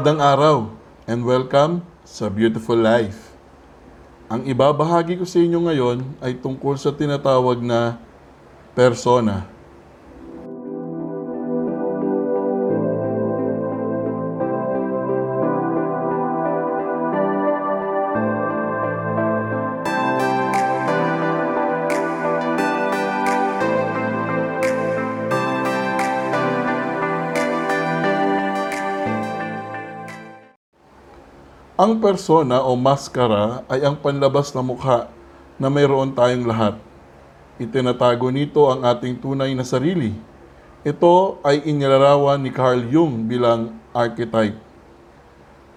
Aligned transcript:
Magandang 0.00 0.24
araw 0.24 0.56
and 1.04 1.28
welcome 1.28 1.84
sa 2.08 2.32
Beautiful 2.32 2.80
Life. 2.80 3.36
Ang 4.32 4.48
ibabahagi 4.48 5.20
ko 5.20 5.28
sa 5.28 5.44
inyo 5.44 5.60
ngayon 5.68 6.16
ay 6.24 6.40
tungkol 6.40 6.80
sa 6.80 6.88
tinatawag 6.88 7.60
na 7.60 8.00
persona. 8.72 9.44
Ang 31.80 31.96
persona 31.96 32.60
o 32.60 32.76
maskara 32.76 33.64
ay 33.64 33.80
ang 33.80 33.96
panlabas 33.96 34.52
na 34.52 34.60
mukha 34.60 35.08
na 35.56 35.72
mayroon 35.72 36.12
tayong 36.12 36.44
lahat. 36.44 36.76
Itinatago 37.56 38.28
nito 38.28 38.68
ang 38.68 38.84
ating 38.84 39.16
tunay 39.16 39.56
na 39.56 39.64
sarili. 39.64 40.12
Ito 40.84 41.40
ay 41.40 41.64
inilarawan 41.64 42.36
ni 42.36 42.52
Carl 42.52 42.84
Jung 42.84 43.24
bilang 43.24 43.80
archetype. 43.96 44.60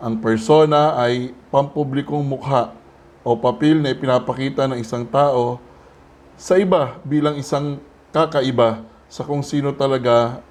Ang 0.03 0.19
persona 0.19 0.99
ay 0.99 1.31
pampublikong 1.47 2.27
mukha 2.27 2.75
o 3.23 3.39
papel 3.39 3.79
na 3.79 3.95
ipinapakita 3.95 4.67
ng 4.67 4.83
isang 4.83 5.07
tao 5.07 5.63
sa 6.35 6.59
iba 6.59 6.99
bilang 7.07 7.39
isang 7.39 7.79
kakaiba 8.11 8.83
sa 9.07 9.23
kung 9.23 9.39
sino 9.39 9.71
talaga 9.71 10.43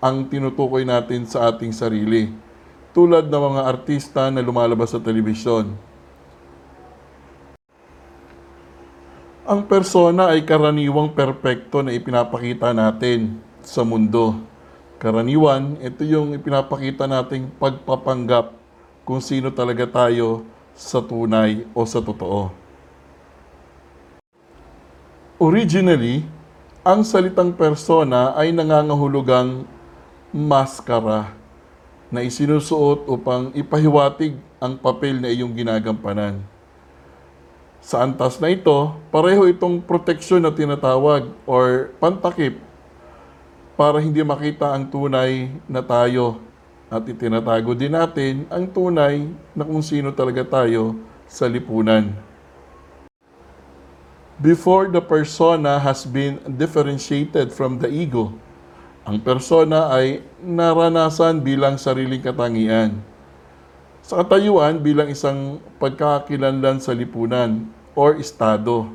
ang 0.00 0.24
tinutukoy 0.24 0.88
natin 0.88 1.28
sa 1.28 1.52
ating 1.52 1.76
sarili 1.76 2.45
tulad 2.96 3.28
ng 3.28 3.42
mga 3.52 3.62
artista 3.68 4.32
na 4.32 4.40
lumalabas 4.40 4.96
sa 4.96 4.96
telebisyon. 4.96 5.76
Ang 9.44 9.60
persona 9.68 10.32
ay 10.32 10.48
karaniwang 10.48 11.12
perpekto 11.12 11.84
na 11.84 11.92
ipinapakita 11.92 12.72
natin 12.72 13.36
sa 13.60 13.84
mundo. 13.84 14.40
Karaniwan, 14.96 15.76
ito 15.84 16.08
yung 16.08 16.32
ipinapakita 16.40 17.04
nating 17.04 17.52
pagpapanggap 17.60 18.56
kung 19.04 19.20
sino 19.20 19.52
talaga 19.52 19.84
tayo 19.84 20.48
sa 20.72 21.04
tunay 21.04 21.68
o 21.76 21.84
sa 21.84 22.00
totoo. 22.00 22.48
Originally, 25.36 26.24
ang 26.80 27.04
salitang 27.04 27.52
persona 27.52 28.32
ay 28.40 28.56
nangangahulugang 28.56 29.68
maskara 30.32 31.35
na 32.16 32.24
isinusuot 32.24 33.04
upang 33.04 33.52
ipahiwatig 33.52 34.40
ang 34.56 34.80
papel 34.80 35.20
na 35.20 35.28
iyong 35.28 35.52
ginagampanan. 35.52 36.40
Sa 37.84 38.00
antas 38.00 38.40
na 38.40 38.48
ito, 38.48 38.96
pareho 39.12 39.44
itong 39.44 39.84
proteksyon 39.84 40.40
na 40.40 40.48
tinatawag 40.48 41.28
or 41.44 41.92
pantakip 42.00 42.56
para 43.76 44.00
hindi 44.00 44.24
makita 44.24 44.72
ang 44.72 44.88
tunay 44.88 45.52
na 45.68 45.84
tayo 45.84 46.40
at 46.88 47.04
itinatago 47.04 47.76
din 47.76 47.92
natin 47.92 48.48
ang 48.48 48.64
tunay 48.64 49.28
na 49.52 49.62
kung 49.68 49.84
sino 49.84 50.08
talaga 50.16 50.64
tayo 50.64 50.96
sa 51.28 51.44
lipunan. 51.44 52.16
Before 54.40 54.88
the 54.88 55.04
persona 55.04 55.76
has 55.80 56.08
been 56.08 56.40
differentiated 56.56 57.52
from 57.52 57.80
the 57.84 57.88
ego, 57.92 58.32
ang 59.06 59.22
persona 59.22 59.94
ay 59.94 60.18
naranasan 60.42 61.38
bilang 61.38 61.78
sariling 61.78 62.18
katangian. 62.18 62.98
Sa 64.02 64.18
katayuan 64.18 64.82
bilang 64.82 65.06
isang 65.06 65.62
pagkakakilanlan 65.78 66.82
sa 66.82 66.90
lipunan 66.90 67.70
or 67.94 68.18
estado. 68.18 68.90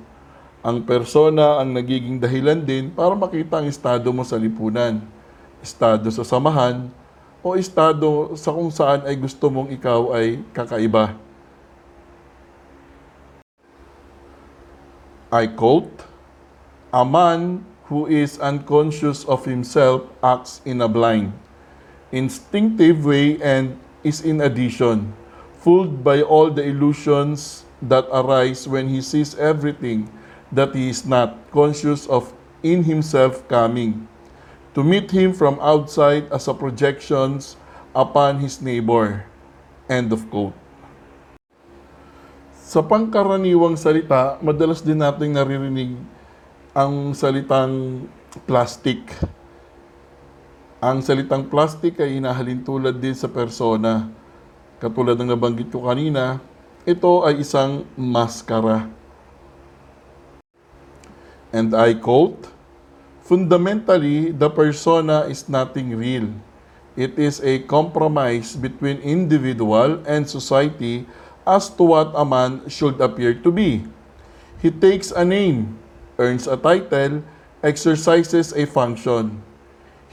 Ang 0.68 0.84
persona 0.84 1.63
ang 1.63 1.72
nagiging 1.72 2.19
dahilan 2.19 2.59
din 2.59 2.91
para 2.91 3.16
makita 3.16 3.63
ang 3.63 3.72
estado 3.72 4.12
mo 4.12 4.28
sa 4.28 4.36
lipunan, 4.36 5.00
estado 5.63 6.12
sa 6.12 6.28
samahan, 6.28 6.91
o 7.40 7.56
estado 7.56 8.36
sa 8.36 8.52
kung 8.52 8.69
saan 8.69 9.07
ay 9.07 9.16
gusto 9.16 9.47
mong 9.47 9.72
ikaw 9.72 10.12
ay 10.12 10.44
kakaiba. 10.52 11.16
I 15.31 15.47
quote, 15.56 16.03
A 16.91 17.07
man 17.07 17.71
who 17.91 18.07
is 18.07 18.40
unconscious 18.40 19.28
of 19.28 19.44
himself 19.44 20.07
acts 20.24 20.63
in 20.63 20.79
a 20.79 20.88
blind, 20.88 21.35
instinctive 22.16 23.03
way 23.03 23.35
and 23.44 23.75
is 24.00 24.24
in 24.24 24.40
addition, 24.40 25.12
fooled 25.59 26.00
by 26.00 26.24
all 26.24 26.47
the 26.47 26.63
illusions 26.63 27.68
that 27.84 28.07
arise 28.16 28.63
when 28.63 28.88
he 28.88 29.03
sees 29.03 29.35
everything 29.35 30.07
that 30.56 30.72
he 30.72 30.88
is 30.88 31.03
not 31.03 31.35
conscious 31.51 32.07
of 32.07 32.31
in 32.63 32.80
himself 32.88 33.44
coming, 33.51 34.07
to 34.72 34.88
meet 34.88 35.12
him 35.12 35.35
from 35.35 35.59
outside 35.59 36.24
as 36.31 36.47
a 36.47 36.56
projections 36.56 37.59
upon 37.91 38.40
his 38.40 38.63
neighbor. 38.63 39.28
End 39.91 40.16
of 40.16 40.24
quote. 40.31 40.56
Sa 42.56 42.80
pangkaraniwang 42.80 43.75
salita, 43.75 44.40
madalas 44.40 44.80
din 44.80 45.03
nating 45.03 45.35
naririnig 45.35 46.00
ang 46.72 47.12
salitang 47.12 48.08
plastic. 48.48 49.04
Ang 50.80 51.04
salitang 51.04 51.52
plastic 51.52 52.00
ay 52.00 52.24
inahalin 52.24 52.64
tulad 52.64 52.96
din 52.96 53.12
sa 53.12 53.28
persona. 53.28 54.08
Katulad 54.80 55.20
ng 55.20 55.36
nabanggit 55.36 55.68
ko 55.68 55.84
kanina, 55.84 56.40
ito 56.88 57.28
ay 57.28 57.44
isang 57.44 57.84
maskara. 58.00 58.88
And 61.52 61.76
I 61.76 62.00
quote, 62.00 62.48
Fundamentally, 63.28 64.31
the 64.31 64.48
persona 64.48 65.28
is 65.28 65.52
nothing 65.52 65.96
real. 65.96 66.31
It 66.96 67.20
is 67.20 67.44
a 67.44 67.64
compromise 67.68 68.56
between 68.56 69.00
individual 69.04 70.04
and 70.08 70.28
society 70.28 71.04
as 71.44 71.72
to 71.76 71.84
what 71.84 72.12
a 72.16 72.24
man 72.24 72.64
should 72.68 73.00
appear 73.00 73.36
to 73.44 73.52
be. 73.52 73.88
He 74.60 74.72
takes 74.72 75.12
a 75.16 75.24
name, 75.24 75.80
earns 76.22 76.46
a 76.46 76.54
title, 76.54 77.26
exercises 77.66 78.54
a 78.54 78.70
function. 78.70 79.42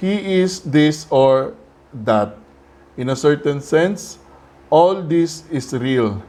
He 0.00 0.40
is 0.40 0.64
this 0.64 1.04
or 1.12 1.52
that. 1.92 2.40
In 2.96 3.12
a 3.12 3.16
certain 3.16 3.60
sense, 3.60 4.16
all 4.72 5.04
this 5.04 5.44
is 5.52 5.76
real. 5.76 6.24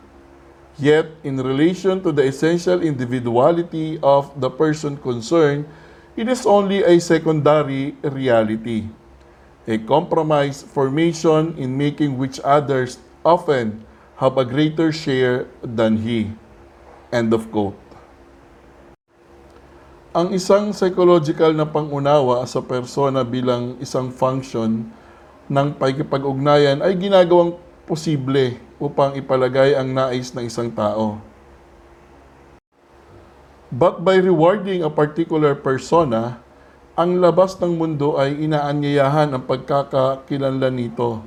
Yet, 0.80 1.08
in 1.24 1.40
relation 1.40 2.04
to 2.04 2.12
the 2.12 2.28
essential 2.28 2.84
individuality 2.84 4.00
of 4.04 4.32
the 4.40 4.52
person 4.52 4.96
concerned, 5.00 5.68
it 6.16 6.28
is 6.28 6.46
only 6.46 6.84
a 6.84 7.00
secondary 7.00 7.96
reality, 8.04 8.88
a 9.68 9.78
compromise 9.80 10.64
formation 10.64 11.56
in 11.58 11.76
making 11.76 12.18
which 12.18 12.40
others 12.44 13.00
often 13.24 13.84
have 14.20 14.38
a 14.38 14.44
greater 14.44 14.92
share 14.92 15.48
than 15.64 16.04
he. 16.04 16.32
End 17.12 17.34
of 17.34 17.52
quote. 17.52 17.89
Ang 20.10 20.34
isang 20.34 20.74
psychological 20.74 21.54
na 21.54 21.70
pangunawa 21.70 22.42
sa 22.50 22.66
persona 22.66 23.22
bilang 23.22 23.78
isang 23.78 24.10
function 24.10 24.90
ng 25.46 25.78
pakikipag-ugnayan 25.78 26.82
ay 26.82 26.98
ginagawang 26.98 27.54
posible 27.86 28.58
upang 28.82 29.14
ipalagay 29.14 29.78
ang 29.78 29.94
nais 29.94 30.34
ng 30.34 30.50
isang 30.50 30.74
tao. 30.74 31.22
But 33.70 34.02
by 34.02 34.18
rewarding 34.18 34.82
a 34.82 34.90
particular 34.90 35.54
persona, 35.54 36.42
ang 36.98 37.22
labas 37.22 37.62
ng 37.62 37.78
mundo 37.78 38.18
ay 38.18 38.34
inaanyayahan 38.34 39.30
ang 39.30 39.46
pagkakakilanlan 39.46 40.74
nito 40.74 41.22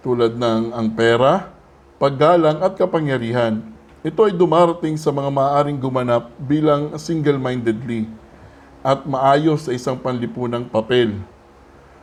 tulad 0.00 0.40
ng 0.40 0.72
ang 0.72 0.96
pera, 0.96 1.52
paggalang 2.00 2.64
at 2.64 2.72
kapangyarihan. 2.72 3.71
Ito 4.02 4.26
ay 4.26 4.34
dumarating 4.34 4.98
sa 4.98 5.14
mga 5.14 5.30
maaaring 5.30 5.78
gumanap 5.78 6.26
bilang 6.42 6.90
single-mindedly 6.98 8.10
at 8.82 9.06
maayos 9.06 9.62
sa 9.62 9.70
isang 9.70 9.94
panlipunang 9.94 10.66
papel. 10.66 11.22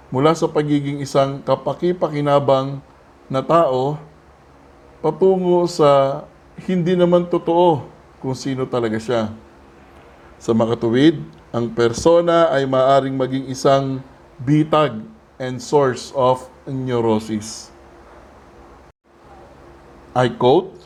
Mula 0.07 0.31
sa 0.31 0.47
pagiging 0.47 1.03
isang 1.03 1.43
kapaki-pakinabang 1.43 2.79
na 3.27 3.43
tao, 3.43 3.99
patungo 5.03 5.67
sa 5.67 6.23
hindi 6.63 6.95
naman 6.95 7.27
totoo 7.27 7.83
kung 8.23 8.31
sino 8.31 8.63
talaga 8.63 8.95
siya. 8.95 9.35
Sa 10.39 10.55
makatuwid, 10.55 11.19
ang 11.51 11.67
persona 11.67 12.47
ay 12.47 12.63
maaring 12.63 13.19
maging 13.19 13.51
isang 13.51 13.99
bitag 14.39 15.03
and 15.35 15.59
source 15.59 16.15
of 16.15 16.47
neurosis. 16.63 17.75
I 20.15 20.31
quote, 20.31 20.78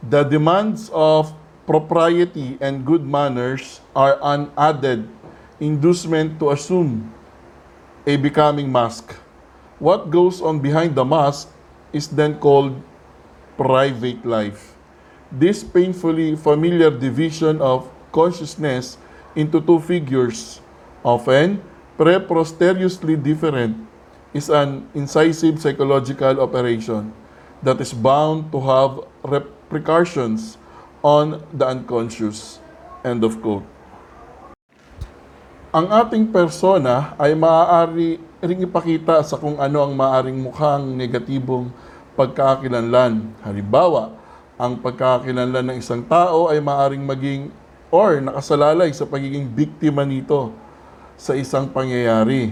The 0.00 0.24
demands 0.24 0.88
of 0.96 1.36
propriety 1.68 2.56
and 2.64 2.88
good 2.88 3.04
manners 3.04 3.84
are 3.92 4.16
an 4.24 4.48
added 4.56 5.04
inducement 5.60 6.40
to 6.40 6.56
assume 6.56 7.12
a 8.08 8.16
becoming 8.16 8.72
mask. 8.72 9.12
What 9.76 10.08
goes 10.08 10.40
on 10.40 10.64
behind 10.64 10.96
the 10.96 11.04
mask 11.04 11.52
is 11.92 12.08
then 12.08 12.40
called 12.40 12.80
private 13.60 14.24
life. 14.24 14.72
This 15.28 15.60
painfully 15.60 16.32
familiar 16.32 16.88
division 16.88 17.60
of 17.60 17.84
consciousness 18.08 18.96
into 19.36 19.60
two 19.60 19.84
figures, 19.84 20.64
often 21.04 21.60
preposterously 22.00 23.20
different, 23.20 23.76
is 24.32 24.48
an 24.48 24.88
incisive 24.96 25.60
psychological 25.60 26.40
operation 26.40 27.12
that 27.62 27.76
is 27.84 27.92
bound 27.92 28.48
to 28.48 28.58
have 28.64 29.04
repercussions 29.70 30.58
on 30.98 31.46
the 31.54 31.62
unconscious. 31.62 32.58
End 33.06 33.22
of 33.22 33.38
quote. 33.38 33.62
Ang 35.70 35.86
ating 35.86 36.34
persona 36.34 37.14
ay 37.14 37.38
maaari 37.38 38.18
ring 38.42 38.66
ipakita 38.66 39.22
sa 39.22 39.38
kung 39.38 39.62
ano 39.62 39.78
ang 39.86 39.94
maaring 39.94 40.34
mukhang 40.34 40.98
negatibong 40.98 41.70
pagkakakilanlan. 42.18 43.30
Halimbawa, 43.46 44.18
ang 44.58 44.82
pagkakakilanlan 44.82 45.70
ng 45.70 45.76
isang 45.78 46.02
tao 46.02 46.50
ay 46.50 46.58
maaring 46.58 47.06
maging 47.06 47.54
or 47.94 48.18
nakasalalay 48.18 48.90
sa 48.90 49.06
pagiging 49.06 49.46
biktima 49.46 50.02
nito 50.02 50.50
sa 51.14 51.38
isang 51.38 51.70
pangyayari. 51.70 52.50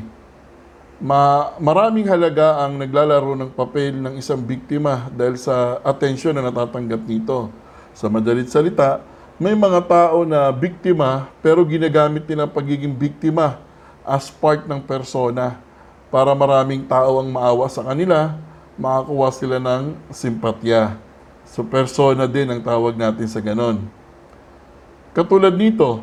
Ma 0.99 1.55
maraming 1.63 2.11
halaga 2.11 2.67
ang 2.67 2.75
naglalaro 2.75 3.39
ng 3.39 3.55
papel 3.55 3.95
ng 3.95 4.19
isang 4.19 4.43
biktima 4.43 5.07
dahil 5.15 5.39
sa 5.39 5.79
atensyon 5.87 6.35
na 6.35 6.43
natatanggap 6.43 6.99
nito. 7.07 7.55
Sa 7.95 8.11
madalit 8.11 8.51
salita, 8.51 8.99
may 9.39 9.55
mga 9.55 9.87
tao 9.87 10.27
na 10.27 10.51
biktima 10.51 11.31
pero 11.39 11.63
ginagamit 11.63 12.27
nila 12.27 12.51
pagiging 12.51 12.91
biktima 12.91 13.63
as 14.03 14.27
part 14.27 14.67
ng 14.67 14.83
persona 14.83 15.63
para 16.11 16.35
maraming 16.35 16.83
tao 16.83 17.23
ang 17.23 17.31
maawa 17.31 17.71
sa 17.71 17.87
kanila, 17.87 18.35
makakuha 18.75 19.29
sila 19.31 19.63
ng 19.63 19.95
simpatya. 20.11 20.99
So 21.47 21.63
persona 21.63 22.27
din 22.27 22.51
ang 22.51 22.59
tawag 22.59 22.99
natin 22.99 23.31
sa 23.31 23.39
ganon. 23.39 23.87
Katulad 25.15 25.55
nito, 25.55 26.03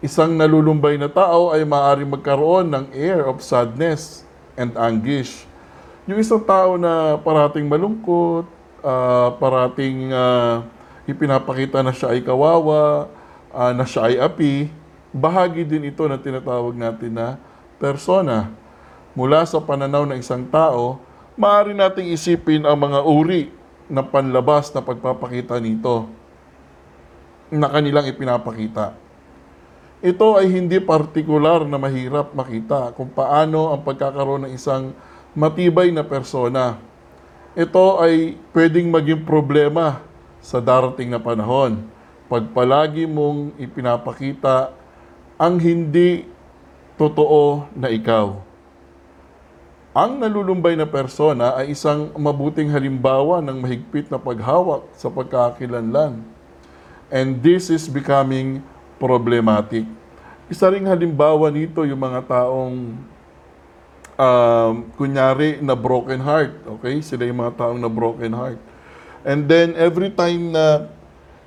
isang 0.00 0.32
nalulumbay 0.32 0.96
na 0.96 1.12
tao 1.12 1.52
ay 1.52 1.60
maaaring 1.68 2.08
magkaroon 2.08 2.72
ng 2.72 2.84
air 2.96 3.28
of 3.28 3.44
sadness 3.44 4.24
and 4.56 4.72
anguish. 4.80 5.44
Yung 6.08 6.16
isang 6.16 6.40
tao 6.40 6.80
na 6.80 7.20
parating 7.20 7.68
malungkot, 7.68 8.48
ah, 8.80 9.36
parating 9.36 10.08
ah, 10.08 10.64
ipinapakita 11.04 11.84
na 11.84 11.92
siya 11.92 12.16
ay 12.16 12.24
kawawa, 12.24 13.12
ah, 13.52 13.76
na 13.76 13.84
siya 13.84 14.08
ay 14.08 14.16
api, 14.16 14.72
bahagi 15.12 15.68
din 15.68 15.92
ito 15.92 16.08
na 16.08 16.16
tinatawag 16.16 16.72
natin 16.72 17.12
na 17.12 17.36
persona. 17.76 18.48
Mula 19.12 19.44
sa 19.44 19.60
pananaw 19.60 20.08
ng 20.08 20.16
isang 20.16 20.48
tao, 20.48 20.96
maaari 21.36 21.76
nating 21.76 22.08
isipin 22.08 22.64
ang 22.64 22.80
mga 22.80 23.04
uri 23.04 23.52
ng 23.92 24.06
panlabas 24.08 24.72
na 24.72 24.80
pagpapakita 24.80 25.60
nito 25.60 26.08
na 27.52 27.68
kanilang 27.68 28.08
ipinapakita. 28.08 29.09
Ito 30.00 30.40
ay 30.40 30.48
hindi 30.48 30.80
partikular 30.80 31.60
na 31.68 31.76
mahirap 31.76 32.32
makita 32.32 32.96
kung 32.96 33.12
paano 33.12 33.68
ang 33.68 33.84
pagkakaroon 33.84 34.48
ng 34.48 34.52
isang 34.56 34.96
matibay 35.36 35.92
na 35.92 36.00
persona. 36.00 36.80
Ito 37.52 38.00
ay 38.00 38.40
pwedeng 38.56 38.88
maging 38.88 39.28
problema 39.28 40.00
sa 40.40 40.56
darating 40.56 41.12
na 41.12 41.20
panahon 41.20 41.84
pag 42.32 42.48
palagi 42.48 43.04
mong 43.04 43.52
ipinapakita 43.60 44.72
ang 45.36 45.60
hindi 45.60 46.24
totoo 46.96 47.68
na 47.76 47.92
ikaw. 47.92 48.40
Ang 49.92 50.16
nalulumbay 50.16 50.80
na 50.80 50.88
persona 50.88 51.60
ay 51.60 51.76
isang 51.76 52.08
mabuting 52.16 52.72
halimbawa 52.72 53.44
ng 53.44 53.60
mahigpit 53.60 54.08
na 54.08 54.16
paghawak 54.16 54.80
sa 54.96 55.12
pagkakakilanlan. 55.12 56.24
And 57.12 57.44
this 57.44 57.68
is 57.68 57.84
becoming 57.84 58.64
problematic. 59.00 59.88
Isa 60.52 60.68
ring 60.68 60.84
halimbawa 60.84 61.48
nito 61.48 61.80
yung 61.88 61.96
mga 61.96 62.20
taong 62.28 62.76
um, 64.20 64.74
kunyari 65.00 65.56
na 65.64 65.72
broken 65.72 66.20
heart. 66.20 66.52
Okay? 66.78 67.00
Sila 67.00 67.24
yung 67.24 67.40
mga 67.40 67.56
taong 67.56 67.80
na 67.80 67.88
broken 67.88 68.36
heart. 68.36 68.60
And 69.24 69.48
then 69.48 69.72
every 69.80 70.12
time 70.12 70.52
na 70.52 70.92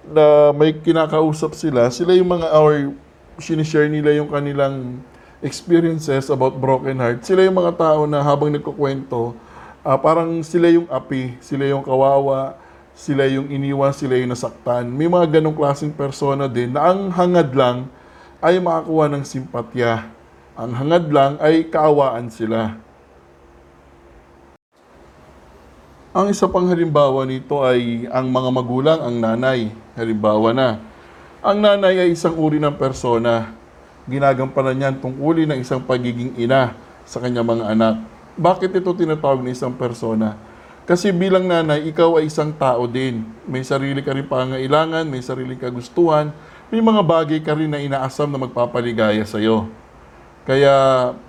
na 0.04 0.52
may 0.52 0.76
kinakausap 0.76 1.56
sila, 1.56 1.88
sila 1.94 2.12
yung 2.18 2.28
mga 2.28 2.48
or 2.58 2.92
sinishare 3.40 3.88
nila 3.88 4.12
yung 4.18 4.28
kanilang 4.28 5.00
experiences 5.40 6.28
about 6.28 6.58
broken 6.58 6.98
heart. 7.00 7.22
Sila 7.24 7.46
yung 7.46 7.56
mga 7.56 7.76
tao 7.78 8.04
na 8.10 8.20
habang 8.20 8.52
nagkukwento, 8.52 9.36
ah, 9.84 10.00
parang 10.00 10.44
sila 10.44 10.72
yung 10.72 10.88
api, 10.88 11.36
sila 11.40 11.68
yung 11.68 11.84
kawawa, 11.84 12.56
sila 12.94 13.26
yung 13.26 13.50
iniwan, 13.50 13.94
sila 13.94 14.18
yung 14.18 14.32
nasaktan. 14.32 14.86
May 14.86 15.10
mga 15.10 15.40
ganong 15.40 15.58
klaseng 15.58 15.94
persona 15.94 16.46
din 16.46 16.78
na 16.78 16.94
ang 16.94 17.10
hangad 17.10 17.50
lang 17.58 17.90
ay 18.38 18.62
makakuha 18.62 19.10
ng 19.10 19.24
simpatya. 19.26 20.08
Ang 20.54 20.72
hangad 20.78 21.10
lang 21.10 21.42
ay 21.42 21.66
kaawaan 21.66 22.30
sila. 22.30 22.78
Ang 26.14 26.30
isa 26.30 26.46
pang 26.46 26.70
halimbawa 26.70 27.26
nito 27.26 27.66
ay 27.66 28.06
ang 28.14 28.30
mga 28.30 28.50
magulang, 28.54 29.00
ang 29.02 29.18
nanay. 29.18 29.74
Halimbawa 29.98 30.54
na. 30.54 30.78
Ang 31.42 31.66
nanay 31.66 32.06
ay 32.06 32.10
isang 32.14 32.38
uri 32.38 32.62
ng 32.62 32.78
persona. 32.78 33.50
Ginagampanan 34.06 34.78
niyan 34.78 34.96
tungkulin 35.02 35.50
ng 35.50 35.60
isang 35.66 35.82
pagiging 35.82 36.38
ina 36.38 36.78
sa 37.02 37.18
kanyang 37.18 37.50
mga 37.58 37.66
anak. 37.74 37.96
Bakit 38.38 38.78
ito 38.78 38.94
tinatawag 38.94 39.42
na 39.42 39.58
isang 39.58 39.74
persona? 39.74 40.38
Kasi 40.84 41.16
bilang 41.16 41.48
nanay, 41.48 41.88
ikaw 41.88 42.20
ay 42.20 42.28
isang 42.28 42.52
tao 42.52 42.84
din. 42.92 43.24
May 43.48 43.64
sarili 43.64 44.04
ka 44.04 44.12
rin 44.12 44.28
pangailangan, 44.28 45.08
may 45.08 45.24
sarili 45.24 45.56
kagustuhan, 45.56 46.36
may 46.68 46.84
mga 46.84 47.02
bagay 47.08 47.40
ka 47.40 47.56
rin 47.56 47.72
na 47.72 47.80
inaasam 47.80 48.28
na 48.28 48.36
magpapaligaya 48.36 49.24
sa'yo. 49.24 49.72
Kaya 50.44 50.76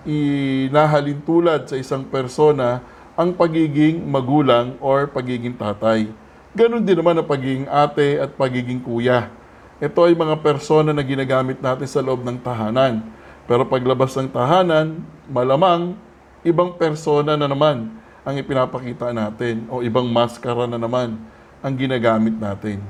inahalin 0.03 1.23
tulad 1.23 1.71
sa 1.71 1.79
isang 1.79 2.03
persona 2.03 2.83
ang 3.15 3.31
pagiging 3.31 4.03
magulang 4.03 4.75
or 4.83 5.06
pagiging 5.06 5.55
tatay. 5.55 6.11
Ganon 6.50 6.83
din 6.83 6.99
naman 6.99 7.15
ang 7.15 7.29
pagiging 7.31 7.71
ate 7.71 8.19
at 8.19 8.35
pagiging 8.35 8.83
kuya. 8.83 9.31
Ito 9.79 10.11
ay 10.11 10.19
mga 10.19 10.43
persona 10.43 10.91
na 10.91 11.07
ginagamit 11.07 11.62
natin 11.62 11.87
sa 11.87 12.03
loob 12.03 12.27
ng 12.27 12.43
tahanan. 12.43 13.07
Pero 13.47 13.62
paglabas 13.62 14.19
ng 14.19 14.35
tahanan, 14.35 14.99
malamang 15.31 15.95
ibang 16.43 16.75
persona 16.75 17.38
na 17.38 17.47
naman 17.47 18.02
ang 18.25 18.40
ipinapakita 18.40 19.12
natin 19.12 19.69
o 19.69 19.85
ibang 19.85 20.09
maskara 20.09 20.64
na 20.64 20.81
naman 20.81 21.21
ang 21.61 21.76
ginagamit 21.76 22.33
natin. 22.40 22.81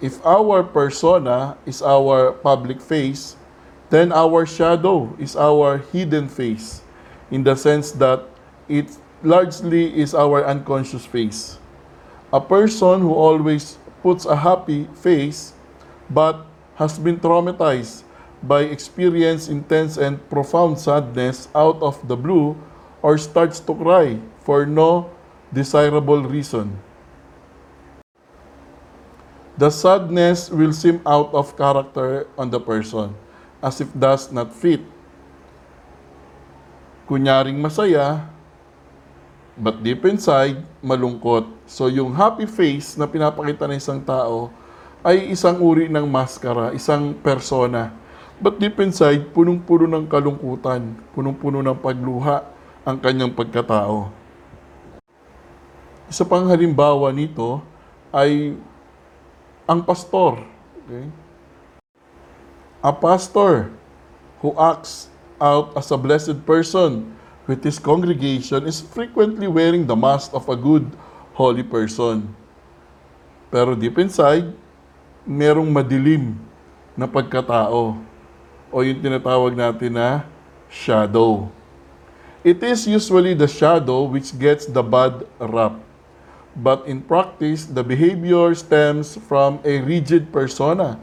If 0.00 0.20
our 0.24 0.64
persona 0.64 1.60
is 1.68 1.84
our 1.84 2.32
public 2.32 2.80
face, 2.80 3.36
then 3.92 4.12
our 4.12 4.44
shadow 4.48 5.12
is 5.20 5.36
our 5.36 5.84
hidden 5.92 6.28
face 6.28 6.80
in 7.28 7.44
the 7.44 7.56
sense 7.56 7.92
that 8.00 8.24
it 8.68 8.92
largely 9.20 9.92
is 9.92 10.12
our 10.16 10.44
unconscious 10.44 11.04
face. 11.04 11.60
A 12.32 12.40
person 12.40 13.00
who 13.00 13.12
always 13.12 13.76
puts 14.00 14.24
a 14.24 14.36
happy 14.36 14.88
face 14.96 15.52
but 16.08 16.44
has 16.76 16.98
been 17.00 17.20
traumatized 17.20 18.04
by 18.42 18.68
experience 18.68 19.48
intense 19.48 19.96
and 19.96 20.20
profound 20.28 20.76
sadness 20.76 21.48
out 21.56 21.80
of 21.80 21.96
the 22.08 22.16
blue 22.16 22.56
or 23.06 23.14
starts 23.14 23.62
to 23.62 23.70
cry 23.70 24.18
for 24.42 24.66
no 24.66 25.06
desirable 25.54 26.26
reason. 26.26 26.74
The 29.54 29.70
sadness 29.70 30.50
will 30.50 30.74
seem 30.74 30.98
out 31.06 31.30
of 31.30 31.54
character 31.54 32.26
on 32.34 32.50
the 32.50 32.58
person, 32.58 33.14
as 33.62 33.78
if 33.78 33.86
does 33.94 34.34
not 34.34 34.50
fit. 34.50 34.82
Kunyaring 37.06 37.62
masaya, 37.62 38.26
but 39.54 39.86
deep 39.86 40.02
inside, 40.02 40.66
malungkot. 40.82 41.46
So 41.70 41.86
yung 41.86 42.10
happy 42.10 42.50
face 42.50 42.98
na 42.98 43.06
pinapakita 43.06 43.70
ng 43.70 43.78
isang 43.78 44.02
tao 44.02 44.50
ay 45.06 45.30
isang 45.30 45.62
uri 45.62 45.86
ng 45.86 46.10
maskara, 46.10 46.74
isang 46.74 47.14
persona. 47.22 47.94
But 48.42 48.58
deep 48.58 48.82
inside, 48.82 49.30
punong-puno 49.30 49.86
ng 49.86 50.10
kalungkutan, 50.10 50.98
punong-puno 51.14 51.62
ng 51.62 51.78
pagluha 51.78 52.55
ang 52.86 53.02
kanyang 53.02 53.34
pagkatao. 53.34 54.14
Isa 56.06 56.22
pang 56.22 56.46
halimbawa 56.46 57.10
nito 57.10 57.58
ay 58.14 58.54
ang 59.66 59.82
pastor. 59.82 60.38
Okay? 60.86 61.10
A 62.86 62.94
pastor 62.94 63.74
who 64.38 64.54
acts 64.54 65.10
out 65.42 65.74
as 65.74 65.90
a 65.90 65.98
blessed 65.98 66.46
person 66.46 67.10
with 67.50 67.58
his 67.66 67.82
congregation 67.82 68.62
is 68.70 68.78
frequently 68.78 69.50
wearing 69.50 69.82
the 69.82 69.98
mask 69.98 70.30
of 70.30 70.46
a 70.46 70.54
good, 70.54 70.86
holy 71.34 71.66
person. 71.66 72.30
Pero 73.50 73.74
deep 73.74 73.98
inside, 73.98 74.54
merong 75.26 75.66
madilim 75.74 76.38
na 76.94 77.10
pagkatao 77.10 77.98
o 78.70 78.76
yung 78.78 79.02
tinatawag 79.02 79.58
natin 79.58 79.98
na 79.98 80.22
shadow. 80.70 81.50
It 82.46 82.62
is 82.62 82.86
usually 82.86 83.34
the 83.34 83.50
shadow 83.50 84.06
which 84.06 84.30
gets 84.38 84.70
the 84.70 84.78
bad 84.78 85.26
rap. 85.42 85.82
But 86.54 86.86
in 86.86 87.02
practice, 87.02 87.66
the 87.66 87.82
behavior 87.82 88.54
stems 88.54 89.18
from 89.26 89.58
a 89.66 89.82
rigid 89.82 90.30
persona 90.30 90.94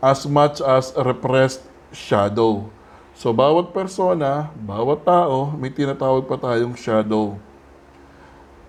as 0.00 0.24
much 0.24 0.64
as 0.64 0.96
a 0.96 1.04
repressed 1.04 1.60
shadow. 1.92 2.72
So, 3.12 3.36
bawat 3.36 3.76
persona, 3.76 4.48
bawat 4.56 5.04
tao, 5.04 5.52
may 5.60 5.68
tinatawag 5.68 6.24
pa 6.24 6.40
tayong 6.40 6.72
shadow. 6.72 7.36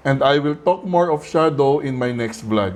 And 0.04 0.20
I 0.20 0.44
will 0.44 0.60
talk 0.60 0.84
more 0.84 1.16
of 1.16 1.24
shadow 1.24 1.80
in 1.80 1.96
my 1.96 2.12
next 2.12 2.44
vlog. 2.44 2.76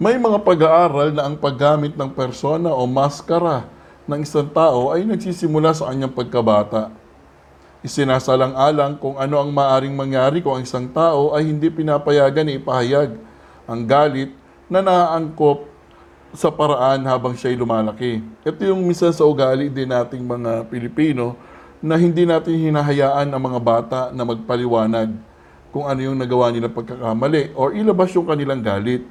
May 0.00 0.16
mga 0.16 0.48
pag-aaral 0.48 1.12
na 1.12 1.28
ang 1.28 1.36
paggamit 1.36 1.92
ng 1.92 2.08
persona 2.16 2.72
o 2.72 2.88
maskara 2.88 3.68
ng 4.10 4.26
isang 4.26 4.50
tao 4.50 4.90
ay 4.90 5.06
nagsisimula 5.06 5.70
sa 5.70 5.86
kanyang 5.86 6.10
pagkabata. 6.10 6.90
Isinasalang-alang 7.86 8.98
kung 8.98 9.16
ano 9.16 9.38
ang 9.38 9.54
maaring 9.54 9.94
mangyari 9.94 10.42
kung 10.42 10.58
ang 10.58 10.66
isang 10.66 10.90
tao 10.90 11.32
ay 11.32 11.46
hindi 11.46 11.70
pinapayagan 11.70 12.44
na 12.50 12.58
ipahayag 12.58 13.10
ang 13.70 13.80
galit 13.86 14.34
na 14.66 14.82
naaangkop 14.82 15.70
sa 16.34 16.50
paraan 16.50 17.06
habang 17.06 17.34
siya'y 17.34 17.54
lumalaki. 17.58 18.22
Ito 18.42 18.60
yung 18.66 18.86
minsan 18.86 19.14
sa 19.14 19.26
ugali 19.26 19.70
din 19.70 19.90
nating 19.90 20.22
mga 20.22 20.66
Pilipino 20.70 21.34
na 21.80 21.96
hindi 21.96 22.28
natin 22.28 22.54
hinahayaan 22.54 23.32
ang 23.32 23.42
mga 23.42 23.60
bata 23.62 24.00
na 24.12 24.22
magpaliwanag 24.26 25.10
kung 25.72 25.86
ano 25.86 26.00
yung 26.02 26.18
nagawa 26.18 26.52
nilang 26.52 26.74
pagkakamali 26.74 27.56
or 27.56 27.72
ilabas 27.72 28.12
yung 28.12 28.26
kanilang 28.26 28.60
galit. 28.60 29.06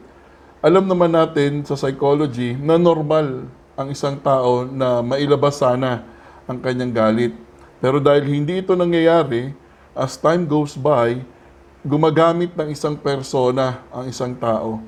Alam 0.59 0.85
naman 0.91 1.15
natin 1.15 1.63
sa 1.63 1.79
psychology 1.79 2.53
na 2.53 2.75
normal 2.75 3.47
ang 3.79 3.95
isang 3.95 4.19
tao 4.19 4.67
na 4.67 4.99
mailabas 4.99 5.55
sana 5.55 6.03
ang 6.43 6.59
kanyang 6.59 6.91
galit. 6.91 7.33
Pero 7.79 8.03
dahil 8.03 8.27
hindi 8.27 8.59
ito 8.59 8.75
nangyayari, 8.75 9.55
as 9.95 10.19
time 10.19 10.43
goes 10.43 10.75
by, 10.75 11.23
gumagamit 11.79 12.51
ng 12.59 12.75
isang 12.75 12.99
persona 12.99 13.79
ang 13.87 14.11
isang 14.11 14.35
tao 14.35 14.83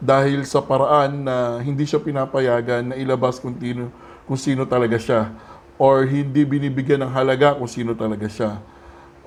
dahil 0.00 0.40
sa 0.48 0.64
paraan 0.64 1.20
na 1.20 1.60
hindi 1.60 1.84
siya 1.84 2.00
pinapayagan 2.00 2.88
na 2.88 2.96
ilabas 2.96 3.36
kung 3.36 3.52
sino, 3.60 3.92
kung 4.24 4.40
sino 4.40 4.64
talaga 4.64 4.96
siya 4.96 5.28
or 5.76 6.08
hindi 6.08 6.40
binibigyan 6.48 7.04
ng 7.04 7.12
halaga 7.12 7.52
kung 7.60 7.68
sino 7.68 7.92
talaga 7.92 8.24
siya 8.24 8.56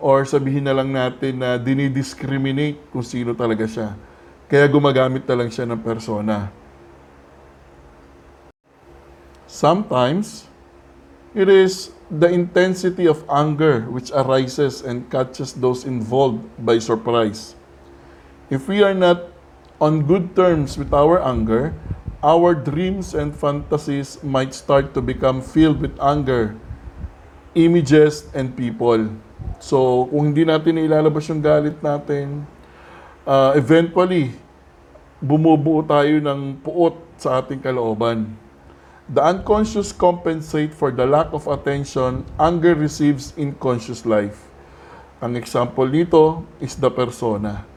or 0.01 0.25
sabihin 0.25 0.65
na 0.65 0.73
lang 0.73 0.89
natin 0.89 1.37
na 1.37 1.61
dinidiscriminate 1.61 2.81
kung 2.89 3.05
sino 3.05 3.37
talaga 3.37 3.69
siya. 3.69 3.93
Kaya 4.49 4.65
gumagamit 4.65 5.21
na 5.29 5.37
lang 5.37 5.53
siya 5.53 5.69
ng 5.69 5.79
persona. 5.85 6.62
Sometimes, 9.53 10.49
it 11.37 11.45
is 11.45 11.93
the 12.09 12.25
intensity 12.25 13.05
of 13.05 13.21
anger 13.29 13.85
which 13.85 14.09
arises 14.09 14.81
and 14.81 15.05
catches 15.13 15.53
those 15.53 15.85
involved 15.85 16.41
by 16.57 16.81
surprise. 16.81 17.53
If 18.49 18.65
we 18.65 18.81
are 18.81 18.97
not 18.97 19.29
on 19.77 20.09
good 20.09 20.33
terms 20.33 20.73
with 20.73 20.89
our 20.89 21.21
anger, 21.21 21.69
our 22.25 22.57
dreams 22.57 23.13
and 23.13 23.29
fantasies 23.29 24.17
might 24.25 24.57
start 24.57 24.97
to 24.97 25.05
become 25.05 25.37
filled 25.37 25.85
with 25.85 25.93
anger, 26.01 26.57
images, 27.53 28.25
and 28.33 28.57
people. 28.57 29.05
So, 29.61 30.09
kung 30.09 30.33
hindi 30.33 30.49
natin 30.49 30.81
ilalabas 30.81 31.29
yung 31.29 31.45
galit 31.45 31.77
natin, 31.77 32.49
uh, 33.21 33.53
eventually, 33.53 34.33
bumubuo 35.21 35.85
tayo 35.85 36.17
ng 36.17 36.57
puot 36.57 36.97
sa 37.21 37.37
ating 37.37 37.61
kalooban. 37.61 38.41
The 39.11 39.19
unconscious 39.19 39.91
compensate 39.91 40.71
for 40.71 40.87
the 40.87 41.03
lack 41.03 41.35
of 41.35 41.47
attention 41.51 42.23
anger 42.39 42.71
receives 42.71 43.35
in 43.35 43.51
conscious 43.59 44.07
life. 44.07 44.47
Ang 45.19 45.35
example 45.35 45.83
nito 45.83 46.47
is 46.63 46.79
the 46.79 46.87
persona. 46.87 47.67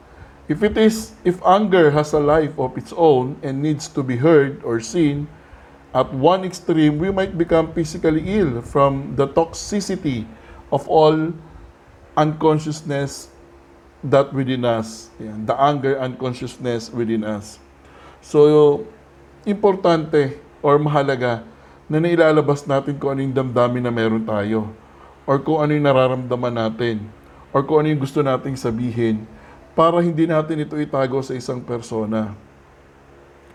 If 0.47 0.63
it 0.63 0.79
is 0.79 1.19
if 1.27 1.43
anger 1.43 1.91
has 1.91 2.15
a 2.15 2.23
life 2.23 2.55
of 2.55 2.79
its 2.79 2.95
own 2.95 3.35
and 3.43 3.59
needs 3.59 3.91
to 3.91 3.99
be 4.07 4.15
heard 4.15 4.63
or 4.63 4.79
seen, 4.79 5.27
at 5.91 6.07
one 6.15 6.47
extreme 6.47 6.95
we 6.95 7.11
might 7.11 7.35
become 7.35 7.75
physically 7.75 8.23
ill 8.39 8.63
from 8.63 9.19
the 9.19 9.27
toxicity 9.27 10.23
of 10.71 10.87
all 10.87 11.35
unconsciousness 12.15 13.27
that 13.99 14.31
within 14.31 14.63
us. 14.63 15.11
Yan, 15.19 15.43
the 15.43 15.59
anger 15.59 15.99
unconsciousness 15.99 16.87
within 16.87 17.27
us. 17.27 17.59
So, 18.23 18.87
importante 19.43 20.46
or 20.61 20.77
mahalaga 20.81 21.45
na 21.87 21.97
nailalabas 22.03 22.67
natin 22.67 22.99
kung 22.99 23.15
ano 23.15 23.23
yung 23.23 23.35
damdamin 23.35 23.83
na 23.85 23.93
meron 23.93 24.23
tayo 24.23 24.71
or 25.23 25.39
kung 25.39 25.63
ano 25.63 25.71
yung 25.71 25.85
nararamdaman 25.87 26.55
natin 26.55 27.03
or 27.55 27.63
kung 27.63 27.83
ano 27.83 27.91
yung 27.91 28.01
gusto 28.01 28.19
nating 28.19 28.59
sabihin 28.59 29.23
para 29.77 30.01
hindi 30.01 30.25
natin 30.25 30.65
ito 30.65 30.73
itago 30.75 31.21
sa 31.21 31.37
isang 31.37 31.61
persona. 31.61 32.33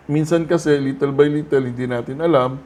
Minsan 0.06 0.46
kasi, 0.46 0.70
little 0.78 1.10
by 1.10 1.26
little, 1.26 1.66
hindi 1.66 1.86
natin 1.86 2.22
alam, 2.22 2.62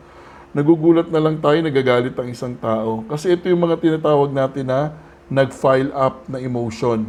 nagugulat 0.53 1.09
na 1.09 1.21
lang 1.21 1.41
tayo, 1.41 1.61
nagagalit 1.61 2.13
ang 2.17 2.29
isang 2.29 2.53
tao. 2.57 3.05
Kasi 3.09 3.33
ito 3.33 3.49
yung 3.49 3.65
mga 3.65 3.81
tinatawag 3.81 4.33
natin 4.33 4.69
na 4.69 4.93
nag-file 5.29 5.89
up 5.93 6.25
na 6.29 6.41
emotion. 6.41 7.05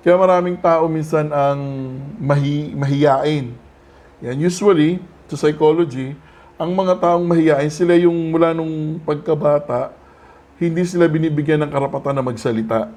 Kaya 0.00 0.16
maraming 0.16 0.56
tao 0.60 0.88
minsan 0.88 1.28
ang 1.28 1.60
mahi, 2.20 2.72
mahiyain. 2.72 3.52
Yan, 4.24 4.36
usually, 4.40 5.00
sa 5.28 5.36
psychology, 5.36 6.16
ang 6.56 6.72
mga 6.72 6.96
taong 6.96 7.24
mahiyain, 7.28 7.68
sila 7.68 7.92
yung 8.00 8.16
mula 8.32 8.56
nung 8.56 8.96
pagkabata, 9.04 9.92
hindi 10.56 10.88
sila 10.88 11.04
binibigyan 11.04 11.60
ng 11.60 11.68
karapatan 11.68 12.16
na 12.16 12.24
magsalita. 12.24 12.88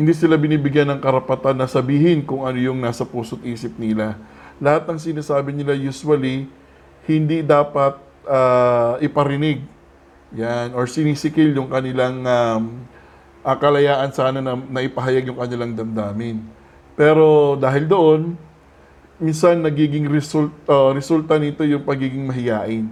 Hindi 0.00 0.16
sila 0.16 0.40
binibigyan 0.40 0.88
ng 0.96 1.00
karapatan 1.00 1.60
na 1.60 1.68
sabihin 1.68 2.24
kung 2.24 2.48
ano 2.48 2.56
yung 2.56 2.80
nasa 2.80 3.04
puso't 3.04 3.44
isip 3.44 3.76
nila. 3.76 4.16
Lahat 4.56 4.88
ng 4.88 4.96
sinasabi 4.96 5.52
nila 5.52 5.76
usually, 5.76 6.48
hindi 7.04 7.44
dapat 7.44 8.00
ah, 8.24 8.96
iparinig. 9.04 9.60
Yan, 10.34 10.72
or 10.72 10.88
sinisikil 10.88 11.52
yung 11.52 11.68
kanilang 11.68 12.24
um, 12.24 12.62
ah, 13.44 13.56
kalayaan 13.60 14.08
sana 14.16 14.40
na, 14.40 14.56
na 14.56 14.80
ipahayag 14.80 15.28
yung 15.28 15.36
kanilang 15.36 15.76
damdamin. 15.76 16.40
Pero 16.96 17.60
dahil 17.60 17.84
doon, 17.84 18.20
minsan 19.24 19.64
nagiging 19.64 20.04
result, 20.12 20.52
uh, 20.68 20.92
resulta 20.92 21.40
nito 21.40 21.64
yung 21.64 21.80
pagiging 21.80 22.28
mahiyain. 22.28 22.84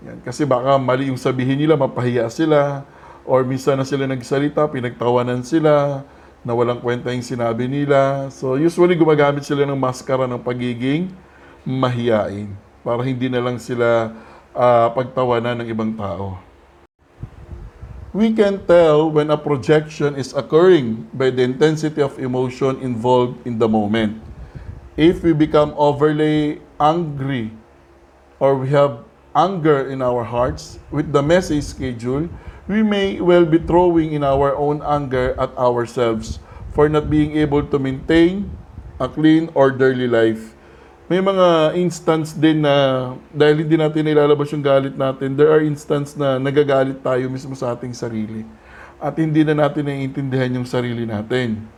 Yan. 0.00 0.18
Kasi 0.24 0.48
baka 0.48 0.80
mali 0.80 1.12
yung 1.12 1.20
sabihin 1.20 1.60
nila, 1.60 1.76
mapahiya 1.76 2.32
sila, 2.32 2.88
or 3.28 3.44
minsan 3.44 3.76
na 3.76 3.84
sila 3.84 4.08
nagsalita, 4.08 4.64
pinagtawanan 4.72 5.44
sila, 5.44 6.00
na 6.40 6.52
walang 6.56 6.80
kwenta 6.80 7.12
yung 7.12 7.20
sinabi 7.20 7.68
nila. 7.68 8.32
So 8.32 8.56
usually 8.56 8.96
gumagamit 8.96 9.44
sila 9.44 9.68
ng 9.68 9.76
maskara 9.76 10.24
ng 10.24 10.40
pagiging 10.40 11.12
mahiyain 11.68 12.48
para 12.80 13.04
hindi 13.04 13.28
na 13.28 13.44
lang 13.44 13.60
sila 13.60 14.16
ah, 14.56 14.88
pagtawanan 14.96 15.60
ng 15.60 15.68
ibang 15.68 15.92
tao. 15.92 16.40
We 18.16 18.32
can 18.32 18.64
tell 18.64 19.12
when 19.12 19.28
a 19.28 19.36
projection 19.36 20.16
is 20.16 20.32
occurring 20.32 21.12
by 21.12 21.28
the 21.28 21.44
intensity 21.44 22.00
of 22.00 22.16
emotion 22.16 22.80
involved 22.80 23.44
in 23.44 23.60
the 23.60 23.68
moment. 23.68 24.27
If 24.98 25.22
we 25.22 25.30
become 25.30 25.78
overly 25.78 26.58
angry 26.82 27.54
or 28.42 28.58
we 28.58 28.74
have 28.74 29.06
anger 29.30 29.86
in 29.86 30.02
our 30.02 30.26
hearts 30.26 30.82
with 30.90 31.14
the 31.14 31.22
messy 31.22 31.62
schedule, 31.62 32.26
we 32.66 32.82
may 32.82 33.22
well 33.22 33.46
be 33.46 33.62
throwing 33.62 34.10
in 34.10 34.26
our 34.26 34.58
own 34.58 34.82
anger 34.82 35.38
at 35.38 35.54
ourselves 35.54 36.42
for 36.74 36.90
not 36.90 37.06
being 37.06 37.38
able 37.38 37.62
to 37.62 37.78
maintain 37.78 38.50
a 38.98 39.06
clean, 39.06 39.54
orderly 39.54 40.10
life. 40.10 40.58
May 41.06 41.22
mga 41.22 41.78
instance 41.78 42.34
din 42.34 42.66
na 42.66 43.14
dahil 43.30 43.62
hindi 43.62 43.78
natin 43.78 44.02
ilalabas 44.02 44.50
yung 44.50 44.66
galit 44.66 44.98
natin, 44.98 45.38
there 45.38 45.54
are 45.54 45.62
instance 45.62 46.18
na 46.18 46.42
nagagalit 46.42 46.98
tayo 47.06 47.30
mismo 47.30 47.54
sa 47.54 47.70
ating 47.70 47.94
sarili. 47.94 48.42
At 48.98 49.14
hindi 49.14 49.46
na 49.46 49.54
natin 49.54 49.86
naiintindihan 49.86 50.58
yung 50.58 50.66
sarili 50.66 51.06
natin. 51.06 51.77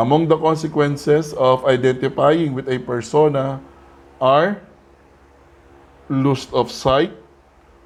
Among 0.00 0.32
the 0.32 0.40
consequences 0.40 1.36
of 1.36 1.68
identifying 1.68 2.56
with 2.56 2.72
a 2.72 2.80
persona 2.80 3.60
are 4.16 4.56
loss 6.08 6.48
of 6.56 6.72
sight, 6.72 7.12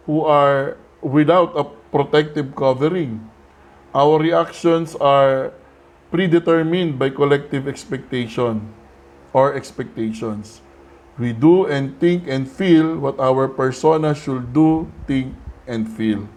who 0.07 0.23
are 0.23 0.79
without 1.03 1.59
a 1.59 1.67
protective 1.91 2.55
covering. 2.55 3.19
Our 3.91 4.23
reactions 4.23 4.95
are 5.03 5.59
predetermined 6.15 7.03
by 7.03 7.11
collective 7.11 7.67
expectation 7.67 8.63
or 9.35 9.59
expectations. 9.59 10.63
We 11.19 11.35
do 11.35 11.67
and 11.67 11.99
think 11.99 12.31
and 12.31 12.47
feel 12.47 12.95
what 12.95 13.19
our 13.19 13.51
persona 13.51 14.15
should 14.15 14.55
do, 14.55 14.87
think, 15.11 15.35
and 15.67 15.91
feel. 15.91 16.31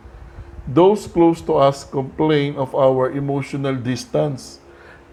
Those 0.66 1.06
close 1.06 1.38
to 1.46 1.62
us 1.62 1.86
complain 1.86 2.58
of 2.58 2.74
our 2.74 3.14
emotional 3.14 3.78
distance, 3.78 4.58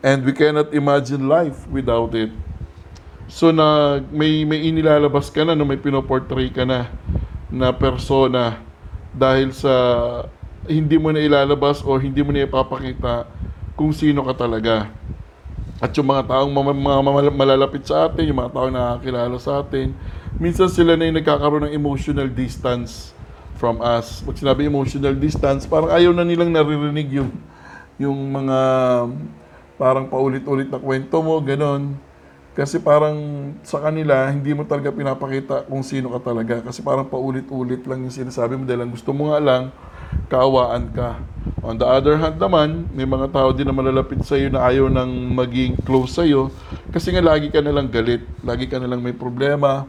and 0.04 0.20
we 0.20 0.36
cannot 0.36 0.68
imagine 0.76 1.24
life 1.24 1.64
without 1.72 2.12
it. 2.12 2.28
So 3.32 3.48
na 3.48 3.98
may 4.12 4.44
may 4.44 4.68
inilalabas 4.68 5.32
ka 5.32 5.48
na 5.48 5.56
no 5.56 5.64
may 5.64 5.80
pinoportray 5.80 6.52
ka 6.52 6.68
na 6.68 6.92
na 7.48 7.72
persona 7.72 8.60
dahil 9.16 9.56
sa 9.56 9.72
hindi 10.68 11.00
mo 11.00 11.08
na 11.08 11.24
ilalabas 11.24 11.80
o 11.80 11.96
hindi 11.96 12.20
mo 12.20 12.36
na 12.36 12.44
ipapakita 12.44 13.24
kung 13.72 13.96
sino 13.96 14.20
ka 14.28 14.44
talaga. 14.44 14.92
At 15.80 15.96
yung 15.96 16.08
mga 16.08 16.30
taong 16.30 16.52
malalapit 17.32 17.84
sa 17.88 18.08
atin, 18.08 18.28
yung 18.28 18.38
mga 18.44 18.52
taong 18.52 18.72
nakakilala 18.72 19.36
sa 19.40 19.60
atin, 19.60 19.92
minsan 20.36 20.70
sila 20.70 20.96
na 20.96 21.08
yung 21.08 21.18
nagkakaroon 21.20 21.68
ng 21.68 21.74
emotional 21.74 22.28
distance 22.30 23.12
from 23.60 23.82
us. 23.84 24.24
Pag 24.24 24.40
sinabi 24.40 24.64
emotional 24.64 25.12
distance, 25.16 25.68
parang 25.68 25.92
ayaw 25.92 26.16
na 26.16 26.24
nilang 26.24 26.48
naririnig 26.48 27.20
yung, 27.20 27.30
yung 28.00 28.16
mga 28.32 28.58
parang 29.76 30.06
paulit-ulit 30.06 30.70
na 30.70 30.78
kwento 30.78 31.18
mo, 31.20 31.38
ganon. 31.42 31.98
Kasi 32.54 32.78
parang 32.78 33.18
sa 33.66 33.82
kanila, 33.82 34.30
hindi 34.30 34.54
mo 34.54 34.62
talaga 34.62 34.94
pinapakita 34.94 35.66
kung 35.66 35.82
sino 35.82 36.14
ka 36.14 36.30
talaga. 36.30 36.62
Kasi 36.62 36.86
parang 36.86 37.10
paulit-ulit 37.10 37.82
lang 37.82 38.06
yung 38.06 38.14
sinasabi 38.14 38.54
mo 38.54 38.62
dahil 38.62 38.86
gusto 38.94 39.10
mo 39.10 39.34
nga 39.34 39.42
lang, 39.42 39.74
kaawaan 40.30 40.94
ka. 40.94 41.18
On 41.66 41.74
the 41.74 41.82
other 41.82 42.14
hand 42.14 42.38
naman, 42.38 42.86
may 42.94 43.08
mga 43.08 43.34
tao 43.34 43.50
din 43.50 43.66
na 43.66 43.74
malalapit 43.74 44.22
sa 44.22 44.38
iyo 44.38 44.48
na 44.52 44.64
ayaw 44.64 44.86
nang 44.86 45.10
maging 45.34 45.76
close 45.82 46.14
sa 46.16 46.22
iyo 46.22 46.52
kasi 46.94 47.10
nga 47.10 47.24
lagi 47.24 47.50
ka 47.50 47.58
nalang 47.58 47.90
galit, 47.90 48.22
lagi 48.46 48.70
ka 48.70 48.78
nalang 48.78 49.02
may 49.02 49.16
problema, 49.16 49.88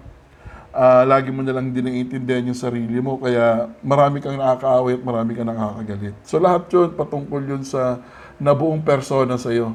ah, 0.75 1.03
lagi 1.07 1.31
mo 1.31 1.45
nalang 1.45 1.71
din 1.71 1.87
naiintindihan 1.87 2.49
yung 2.49 2.57
sarili 2.57 2.99
mo 2.99 3.21
kaya 3.21 3.71
marami 3.85 4.19
kang 4.19 4.35
nakakaaway 4.35 4.99
at 4.99 5.03
marami 5.03 5.31
kang 5.37 5.47
nakakagalit. 5.47 6.15
So 6.27 6.41
lahat 6.41 6.67
yun 6.71 6.91
patungkol 6.95 7.41
yun 7.45 7.63
sa 7.63 8.01
nabuong 8.39 8.83
persona 8.83 9.39
sa 9.39 9.51
iyo. 9.51 9.71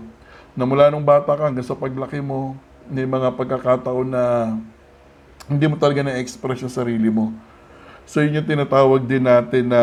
Na 0.53 0.67
mula 0.67 0.91
nung 0.91 1.05
bata 1.05 1.33
ka 1.33 1.49
hanggang 1.49 1.65
sa 1.65 1.79
paglaki 1.79 2.21
mo, 2.21 2.59
may 2.91 3.07
mga 3.07 3.33
pagkakataon 3.39 4.09
na 4.11 4.25
hindi 5.47 5.67
mo 5.67 5.79
talaga 5.79 6.05
na-express 6.05 6.63
yung 6.67 6.75
sarili 6.75 7.09
mo. 7.09 7.33
So 8.05 8.21
yun 8.21 8.43
yung 8.43 8.49
tinatawag 8.49 9.07
din 9.07 9.23
natin 9.23 9.71
na 9.71 9.83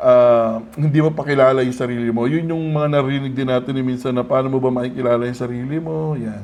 ah, 0.00 0.64
hindi 0.74 0.98
mo 0.98 1.12
pakilala 1.12 1.60
yung 1.62 1.76
sarili 1.76 2.08
mo. 2.08 2.24
Yun 2.24 2.50
yung 2.50 2.64
mga 2.72 2.88
narinig 2.98 3.32
din 3.36 3.48
natin 3.48 3.72
ni 3.76 3.84
minsan 3.84 4.16
na 4.16 4.24
paano 4.24 4.48
mo 4.48 4.58
ba 4.58 4.72
makikilala 4.72 5.28
yung 5.28 5.38
sarili 5.38 5.76
mo. 5.78 6.16
Yan. 6.16 6.42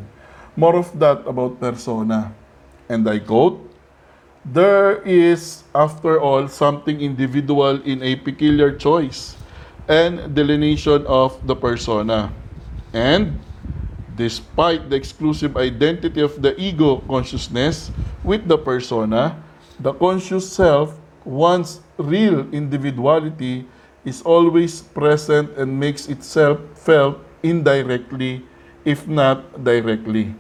More 0.55 0.79
of 0.79 0.93
that 0.99 1.25
about 1.25 1.57
persona. 1.57 2.31
And 2.89 3.05
I 3.09 3.21
quote, 3.21 3.69
There 4.49 5.05
is, 5.05 5.67
after 5.77 6.17
all, 6.17 6.49
something 6.49 7.05
individual 7.05 7.85
in 7.85 8.01
a 8.01 8.17
peculiar 8.17 8.73
choice 8.73 9.37
and 9.89 10.35
delineation 10.35 11.05
of 11.07 11.35
the 11.47 11.57
persona. 11.57 12.33
And 12.93 13.41
despite 14.17 14.91
the 14.91 14.97
exclusive 14.97 15.57
identity 15.57 16.21
of 16.21 16.41
the 16.41 16.53
ego 16.61 17.03
consciousness 17.09 17.91
with 18.23 18.47
the 18.47 18.59
persona, 18.59 19.43
the 19.81 19.93
conscious 19.95 20.51
self, 20.51 20.95
one's 21.25 21.81
real 21.97 22.47
individuality, 22.53 23.67
is 24.05 24.23
always 24.23 24.81
present 24.81 25.51
and 25.57 25.81
makes 25.81 26.09
itself 26.09 26.61
felt 26.75 27.19
indirectly, 27.43 28.45
if 28.85 29.07
not 29.07 29.65
directly. 29.65 30.35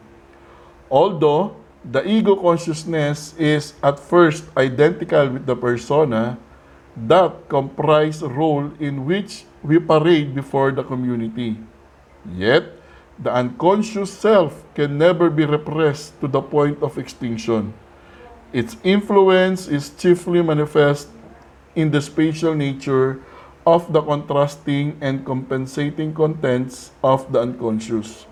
Although 0.90 1.57
the 1.85 2.02
ego 2.09 2.35
consciousness 2.37 3.35
is 3.38 3.75
at 3.83 4.00
first 4.00 4.45
identical 4.57 5.28
with 5.28 5.47
the 5.47 5.57
persona, 5.57 6.38
that 7.07 7.49
comprise 7.49 8.23
role 8.23 8.73
in 8.81 9.07
which 9.07 9.45
we 9.62 9.78
parade 9.78 10.35
before 10.35 10.73
the 10.73 10.83
community. 10.83 11.59
Yet, 12.26 12.75
the 13.19 13.31
unconscious 13.31 14.11
self 14.11 14.62
can 14.75 14.99
never 14.99 15.31
be 15.31 15.45
repressed 15.45 16.19
to 16.21 16.28
the 16.28 16.43
point 16.43 16.83
of 16.83 16.99
extinction. 16.99 17.75
Its 18.52 18.76
influence 18.83 19.69
is 19.69 19.90
chiefly 19.95 20.43
manifest 20.43 21.09
in 21.75 21.90
the 21.90 22.00
spatial 22.00 22.55
nature 22.55 23.21
of 23.66 23.92
the 23.92 24.01
contrasting 24.01 24.96
and 25.01 25.27
compensating 25.27 26.14
contents 26.14 26.90
of 27.05 27.31
the 27.33 27.40
unconscious. 27.40 28.27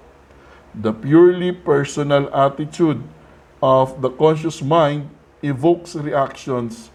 The 0.75 0.93
purely 0.93 1.53
personal 1.53 2.33
attitude 2.35 3.03
of 3.62 4.01
the 4.01 4.11
conscious 4.11 4.62
mind 4.62 5.11
evokes 5.43 5.95
reactions 5.95 6.91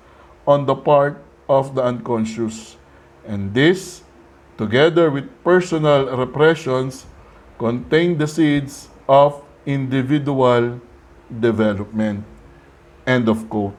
on 0.48 0.66
the 0.66 0.76
part 0.76 1.22
of 1.52 1.76
the 1.76 1.84
unconscious. 1.84 2.80
And 3.28 3.52
this, 3.52 4.08
together 4.56 5.12
with 5.12 5.28
personal 5.44 6.08
repressions, 6.16 7.04
contain 7.60 8.16
the 8.16 8.26
seeds 8.26 8.88
of 9.04 9.44
individual 9.68 10.80
development. 11.28 12.24
End 13.04 13.28
of 13.28 13.44
quote. 13.52 13.76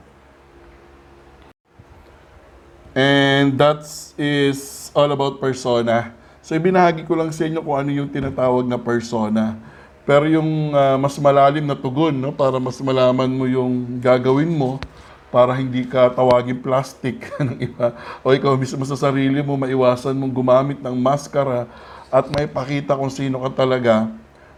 And 2.93 3.57
that 3.57 3.89
is 4.21 4.93
all 4.93 5.09
about 5.09 5.41
persona. 5.41 6.13
So 6.45 6.53
ibinahagi 6.53 7.09
ko 7.09 7.17
lang 7.17 7.33
sa 7.33 7.49
inyo 7.49 7.65
kung 7.65 7.81
ano 7.81 7.89
yung 7.89 8.13
tinatawag 8.13 8.69
na 8.69 8.77
persona. 8.77 9.57
Pero 10.05 10.29
yung 10.29 10.77
ah, 10.77 11.01
mas 11.01 11.17
malalim 11.17 11.65
na 11.65 11.79
tugon, 11.79 12.13
no, 12.13 12.35
para 12.35 12.61
mas 12.61 12.77
malaman 12.85 13.31
mo 13.33 13.49
yung 13.49 13.97
gagawin 14.03 14.51
mo, 14.53 14.77
para 15.33 15.57
hindi 15.57 15.89
ka 15.89 16.13
tawagin 16.13 16.61
plastic 16.61 17.25
ng 17.41 17.57
iba. 17.57 17.97
O 18.21 18.37
ikaw 18.37 18.53
mismo 18.61 18.85
sa 18.85 19.01
sarili 19.01 19.41
mo, 19.41 19.57
maiwasan 19.57 20.13
mong 20.13 20.31
gumamit 20.37 20.79
ng 20.85 20.93
maskara 20.93 21.65
at 22.13 22.29
may 22.29 22.45
pakita 22.45 22.93
kung 22.93 23.09
sino 23.09 23.41
ka 23.49 23.65
talaga. 23.65 24.13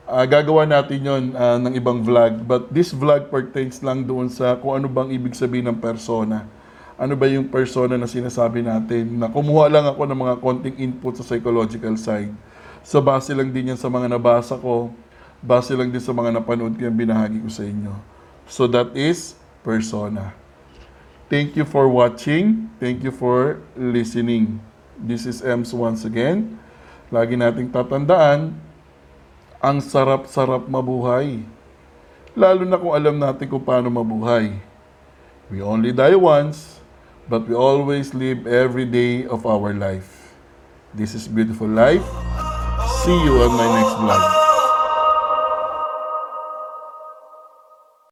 Ah, 0.05 0.27
gagawa 0.27 0.67
natin 0.67 0.99
yon 1.01 1.23
ah, 1.39 1.57
ng 1.63 1.79
ibang 1.79 2.03
vlog. 2.03 2.43
But 2.43 2.75
this 2.75 2.91
vlog 2.91 3.31
pertains 3.31 3.79
lang 3.87 4.03
doon 4.03 4.27
sa 4.27 4.59
kung 4.59 4.83
ano 4.83 4.91
bang 4.91 5.15
ibig 5.15 5.39
sabihin 5.39 5.71
ng 5.71 5.79
persona. 5.79 6.45
Ano 6.99 7.15
ba 7.15 7.31
yung 7.31 7.47
persona 7.47 7.95
na 7.95 8.11
sinasabi 8.11 8.67
natin? 8.67 9.23
Na 9.23 9.31
kumuha 9.31 9.71
lang 9.71 9.87
ako 9.87 10.11
ng 10.11 10.19
mga 10.19 10.35
konting 10.43 10.77
input 10.83 11.15
sa 11.15 11.25
psychological 11.25 11.95
side. 11.95 12.35
So 12.83 12.99
base 13.01 13.33
lang 13.33 13.55
din 13.55 13.73
yan 13.73 13.81
sa 13.81 13.89
mga 13.89 14.13
nabasa 14.13 14.59
ko, 14.59 14.93
base 15.41 15.73
lang 15.73 15.89
din 15.89 16.03
sa 16.03 16.13
mga 16.13 16.37
napanood 16.37 16.77
ko 16.77 16.83
yung 16.85 16.99
binahagi 16.99 17.41
ko 17.41 17.49
sa 17.49 17.65
inyo. 17.65 17.95
So 18.45 18.69
that 18.69 18.93
is 18.93 19.39
persona. 19.65 20.44
Thank 21.33 21.57
you 21.57 21.65
for 21.65 21.89
watching. 21.89 22.69
Thank 22.77 23.01
you 23.01 23.09
for 23.09 23.65
listening. 23.73 24.61
This 25.01 25.25
is 25.25 25.41
Ems 25.41 25.73
once 25.73 26.05
again. 26.05 26.61
Lagi 27.09 27.33
nating 27.33 27.73
tatandaan, 27.73 28.53
ang 29.65 29.79
sarap-sarap 29.81 30.69
mabuhay. 30.69 31.41
Lalo 32.37 32.69
na 32.69 32.77
kung 32.77 32.93
alam 32.93 33.17
natin 33.17 33.49
kung 33.49 33.65
paano 33.65 33.89
mabuhay. 33.89 34.53
We 35.49 35.65
only 35.65 35.97
die 35.97 36.19
once, 36.19 36.83
but 37.25 37.49
we 37.49 37.57
always 37.57 38.13
live 38.13 38.45
every 38.45 38.85
day 38.85 39.25
of 39.25 39.49
our 39.49 39.73
life. 39.73 40.37
This 40.93 41.17
is 41.17 41.25
Beautiful 41.25 41.69
Life. 41.71 42.05
See 43.05 43.17
you 43.25 43.41
on 43.41 43.53
my 43.57 43.69
next 43.81 43.97
vlog. 43.97 44.34